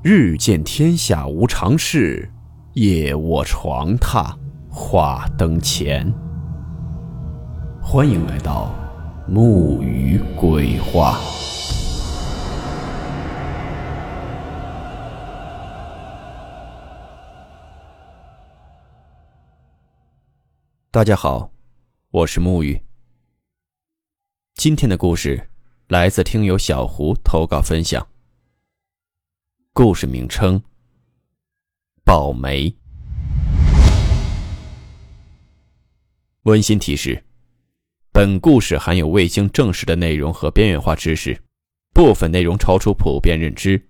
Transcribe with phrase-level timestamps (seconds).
[0.00, 2.30] 日见天下无常事，
[2.74, 4.32] 夜卧床榻
[4.70, 6.08] 话灯前。
[7.82, 8.72] 欢迎来到
[9.26, 11.18] 木鱼鬼话。
[20.92, 21.50] 大家好，
[22.12, 22.80] 我是木鱼。
[24.54, 25.50] 今天的故事
[25.88, 28.06] 来自听友小胡投稿分享。
[29.78, 30.60] 故事名称：
[32.04, 32.74] 爆梅。
[36.42, 37.22] 温馨提示：
[38.10, 41.40] 本故事含有未经证实的内容和边缘化知识，
[41.94, 43.80] 部分内容超出普遍认知。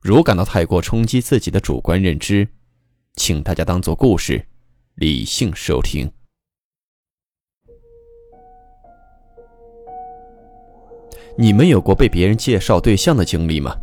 [0.00, 2.46] 如感到太过冲击自己的主观认知，
[3.14, 4.46] 请大家当做故事，
[4.94, 6.08] 理性收听。
[11.36, 13.76] 你们有过被别人介绍对象的经历吗？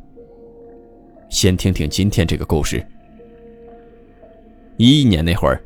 [1.33, 2.85] 先听听今天这个故事。
[4.77, 5.59] 一一年那会儿，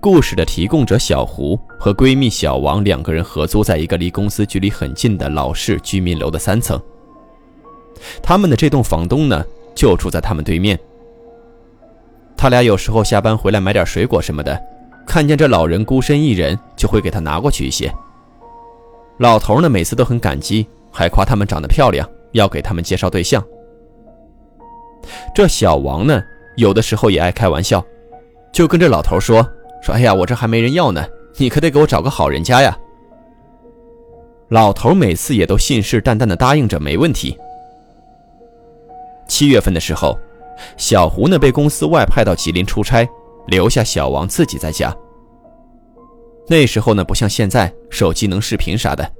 [0.00, 6.80] 故事的提供者小胡和闺蜜小王两个人合租在一个离公司距离很近的老式居民楼的三层。
[8.20, 10.76] 他们的这栋房东呢，就住在他们对面。
[12.36, 14.60] 他俩有时候下班回来买点水果什么的，
[15.06, 17.88] 看见这老人孤身一人，就会给他拿过去一些。
[19.18, 23.40] 老头呢，每次都很感激，还夸他们长得漂亮，要给他们介绍对象。
[25.34, 26.22] 这小王呢，
[26.56, 27.84] 有的时候也爱开玩笑，
[28.52, 29.46] 就跟这老头说
[29.82, 31.04] ：“说哎呀，我这还没人要呢，
[31.36, 32.76] 你可得给我找个好人家呀。”
[34.50, 37.36] 老头每次也都信誓旦旦地答应着，没问题。
[39.26, 40.18] 七月份的时候，
[40.76, 43.08] 小胡呢被公司外派到吉林出差，
[43.46, 44.94] 留下小王自己在家。
[46.46, 49.10] 那时候呢，不像现在手机能视频啥的，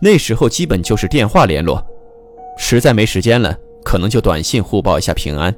[0.00, 1.82] 那时候基本就是电话联络，
[2.58, 3.56] 实在没时间了。
[3.84, 5.54] 可能就短信互报一下平安。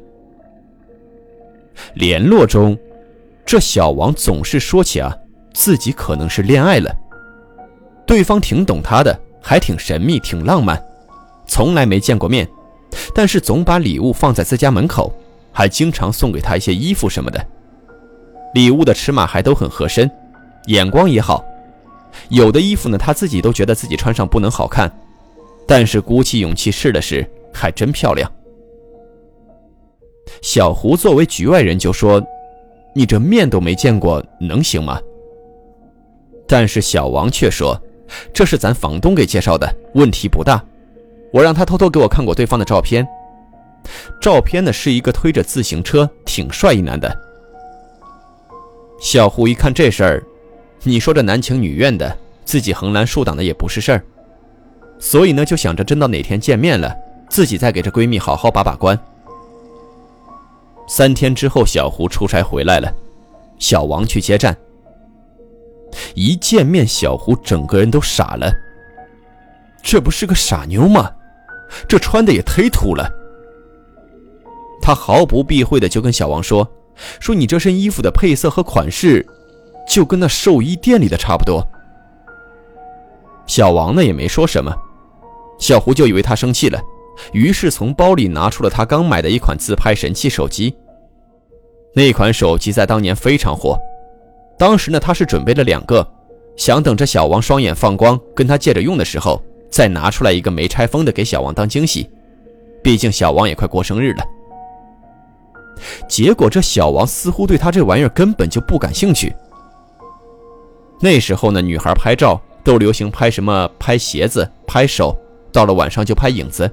[1.94, 2.76] 联络中，
[3.44, 5.16] 这小王总是说起啊，
[5.54, 6.94] 自己可能是恋爱了。
[8.06, 10.82] 对方挺懂他的，还挺神秘，挺浪漫，
[11.46, 12.48] 从来没见过面，
[13.14, 15.12] 但是总把礼物放在自家门口，
[15.52, 17.46] 还经常送给他一些衣服什么的。
[18.54, 20.10] 礼物的尺码还都很合身，
[20.66, 21.44] 眼光也好。
[22.30, 24.90] 有的衣服呢，他自己都觉得自己穿上不能好看，
[25.66, 27.28] 但是鼓起勇气试了试。
[27.56, 28.30] 还真漂亮。
[30.42, 32.22] 小胡作为局外人就说
[32.94, 35.00] ：“你这面都没见过，能行吗？”
[36.46, 37.80] 但是小王却说
[38.32, 40.62] ：“这是咱房东给介绍的，问题不大。
[41.32, 43.06] 我让他偷偷给我看过对方的照片，
[44.20, 47.16] 照片呢是一个推着自行车、挺帅一男的。”
[49.00, 50.22] 小胡一看这事儿，
[50.82, 54.02] 你说这男情女愿的，自己横拦竖挡的也不是事儿，
[54.98, 56.94] 所以呢就想着真到哪天见面了。
[57.28, 58.98] 自己再给这闺蜜好好把把关。
[60.88, 62.92] 三天之后，小胡出差回来了，
[63.58, 64.56] 小王去接站。
[66.14, 68.52] 一见面，小胡整个人都傻了。
[69.82, 71.10] 这不是个傻妞吗？
[71.88, 73.10] 这穿的也忒土了。
[74.80, 76.68] 他毫不避讳的就跟小王说
[77.18, 79.26] ：“说你这身衣服的配色和款式，
[79.88, 81.66] 就跟那寿衣店里的差不多。”
[83.46, 84.72] 小王呢也没说什么，
[85.58, 86.80] 小胡就以为他生气了。
[87.32, 90.74] 于是从包里拿出了他刚买的一款自拍神器手机。
[91.94, 93.78] 那款手机在当年非常火，
[94.58, 96.06] 当时呢他是准备了两个，
[96.56, 102.08] 想等着小王双眼放光跟他借着用的时候，再拿出来一个没拆封的给小王当惊喜。
[102.82, 104.24] 毕竟小王也快过生日了。
[106.08, 109.34] 结果这小王似乎对他这玩意儿根本就不感兴趣。
[111.00, 113.70] 那时候呢，女孩拍照都流行拍什么？
[113.78, 115.16] 拍鞋子，拍手，
[115.52, 116.70] 到了晚上就拍影子。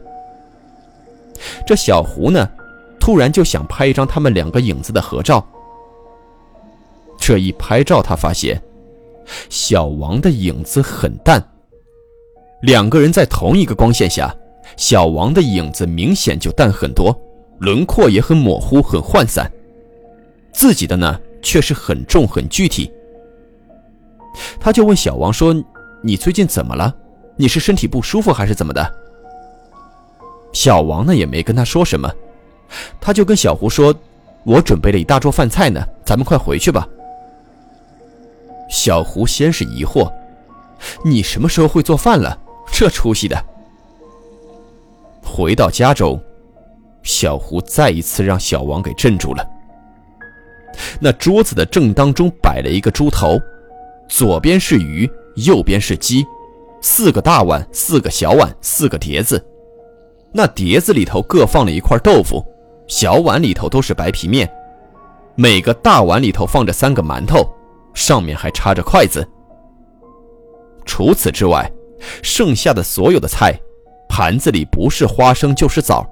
[1.65, 2.49] 这小胡呢，
[2.99, 5.45] 突然就想拍一张他们两个影子的合照。
[7.17, 8.61] 这一拍照，他发现
[9.49, 11.41] 小王的影子很淡。
[12.63, 14.33] 两个人在同一个光线下，
[14.77, 17.17] 小王的影子明显就淡很多，
[17.59, 19.51] 轮廓也很模糊、很涣散。
[20.53, 22.91] 自己的呢，却是很重、很具体。
[24.59, 25.53] 他就问小王说
[26.01, 26.93] ：“你最近怎么了？
[27.35, 28.93] 你是身体不舒服还是怎么的？”
[30.53, 32.09] 小王呢也没跟他说什么，
[33.01, 33.93] 他就跟小胡说
[34.45, 36.87] ：“我准备了一大桌饭菜呢，咱们快回去吧。”
[38.69, 40.11] 小胡先是疑惑
[41.03, 42.39] ：“你什么时候会做饭了？
[42.71, 43.43] 这出息的！”
[45.21, 46.19] 回到家中，
[47.01, 49.45] 小胡再一次让小王给镇住了。
[50.99, 53.39] 那桌子的正当中摆了一个猪头，
[54.07, 56.25] 左边是鱼，右边是鸡，
[56.81, 59.43] 四个大碗，四个小碗，四个碟子。
[60.33, 62.43] 那碟子里头各放了一块豆腐，
[62.87, 64.51] 小碗里头都是白皮面，
[65.35, 67.47] 每个大碗里头放着三个馒头，
[67.93, 69.25] 上面还插着筷子。
[70.85, 71.71] 除此之外，
[72.21, 73.53] 剩下的所有的菜，
[74.09, 76.03] 盘子里不是花生就是枣，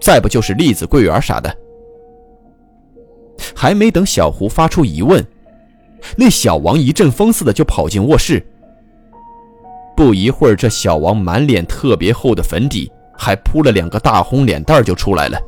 [0.00, 1.54] 再不就是栗子、桂圆啥的。
[3.54, 5.24] 还没等小胡发出疑问，
[6.16, 8.44] 那小王一阵风似的就跑进卧室。
[9.94, 15.38] 不一会儿，这小王满脸特别厚的粉底，还扑了两个大红脸蛋就出来了，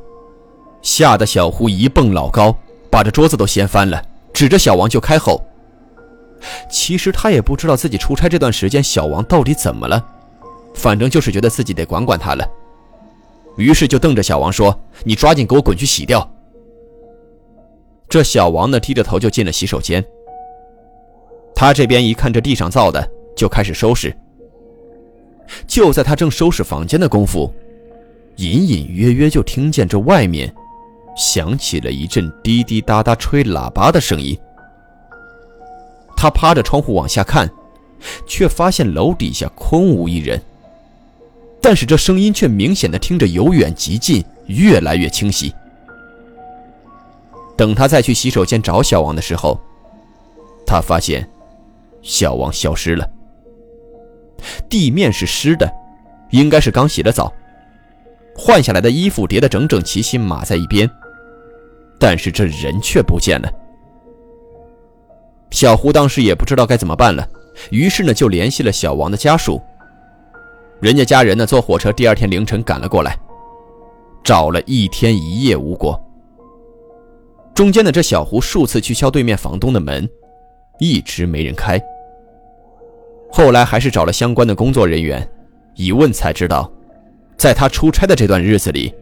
[0.82, 2.56] 吓得小胡一蹦老高，
[2.90, 5.44] 把这桌子都掀翻了，指着小王就开吼。
[6.70, 10.04] 其实他也不知道自己出差这段时间小王到底怎么了，
[10.74, 12.48] 反正就是觉得自己得管管他了，
[13.56, 16.28] 于是就瞪着小王说：“你抓紧给我滚去洗掉。”
[18.08, 20.02] 这小王呢，低着头就进了洗手间。
[21.54, 23.06] 他这边一看这地上造的，
[23.36, 24.16] 就开始收拾。
[25.68, 27.52] 就在他正收拾房间的功夫，
[28.36, 30.52] 隐隐约约就听见这外面
[31.16, 34.36] 响起了一阵滴滴答答吹喇叭的声音。
[36.16, 37.48] 他趴着窗户往下看，
[38.26, 40.40] 却发现楼底下空无一人。
[41.60, 45.52] 但是这声音却明显的听着由远及近，越来越清晰。
[47.56, 49.60] 等他再去洗手间找小王的时候，
[50.64, 51.28] 他发现
[52.00, 53.08] 小王消失了。
[54.68, 55.70] 地面是湿的，
[56.30, 57.32] 应该是刚洗了澡。
[58.36, 60.88] 换下来的衣服叠得整整齐齐，码在一边。
[61.98, 63.52] 但是这人却不见了。
[65.50, 67.26] 小胡当时也不知道该怎么办了，
[67.70, 69.60] 于是呢就联系了小王的家属。
[70.80, 73.18] 人家家人呢坐火车第二天凌晨赶了过来，
[74.22, 76.00] 找了一天一夜无果。
[77.52, 80.08] 中间的这小胡数次去敲对面房东的门，
[80.78, 81.82] 一直没人开。
[83.30, 85.28] 后来还是找了相关的工作人员，
[85.74, 86.70] 一问才知道，
[87.36, 88.92] 在他出差的这段日子里，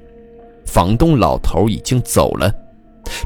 [0.67, 2.53] 房东老头已经走了，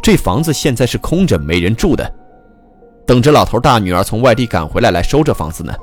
[0.03, 2.13] 这房子现在是空着没人住的，
[3.07, 5.75] 等着老头大女儿从外地赶回来来收这房子呢。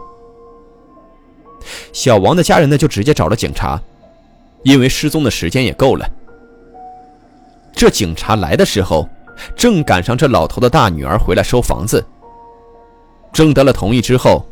[1.92, 3.82] 小王的家人呢就直接找了警察，
[4.64, 6.08] 因为失踪的时间也够了。
[7.74, 9.10] 这警察来的时候，
[9.56, 12.06] 正赶上这老头的大女儿回来收房子，
[13.34, 14.46] 征得了同意之后。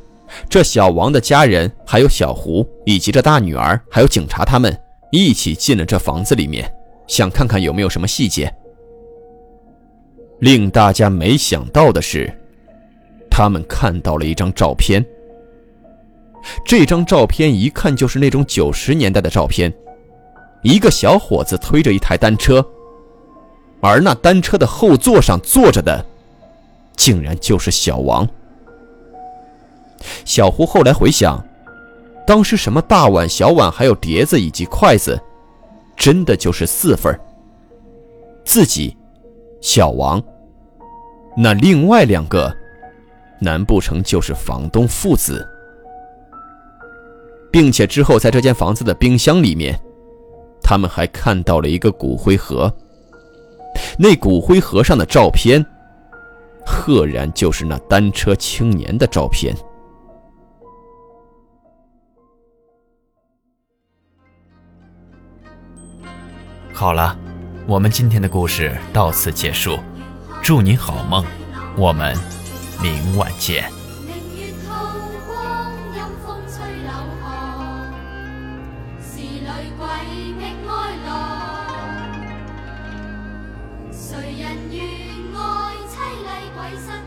[0.50, 4.76] 这小王的家人，还有小胡，以及这大女儿，还有警察，他们
[5.12, 6.70] 一起进了这房子里面，
[7.08, 8.54] 想看看有没有什么细节。
[10.40, 12.32] 令大家没想到的是，
[13.30, 15.06] 他们看到了一张照片。
[16.66, 19.74] 这张照片一看就是那种九十年代的照片，
[20.62, 22.64] 一个小伙子推着一台单车，
[23.82, 26.06] 而那单车的后座上坐着的，
[26.96, 28.28] 竟然就是小王。
[30.24, 31.44] 小胡后来回想，
[32.26, 35.20] 当时什么大碗、小碗，还有碟子以及筷子，
[35.96, 37.18] 真的就是四份
[38.44, 38.96] 自己，
[39.62, 40.22] 小王，
[41.36, 42.56] 那另外两个，
[43.40, 45.48] 难不成就是房东父子？
[47.52, 49.80] 并且之后在这间房子的冰箱里面，
[50.62, 52.74] 他们还看到了一个骨灰盒。
[53.98, 55.66] 那骨灰盒上的照片，
[56.66, 59.56] 赫然就是那单车青年的照片。
[66.78, 67.18] 好了，
[67.68, 69.80] 我们今天的故事到此结束，
[70.44, 71.24] 祝你好梦，
[71.78, 72.14] 我们
[72.82, 73.64] 明晚见。
[83.94, 84.84] 谁人愿
[85.34, 87.05] 爱凄厉鬼神？